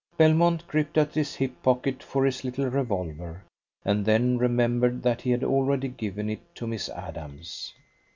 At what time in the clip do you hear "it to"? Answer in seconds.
6.27-6.65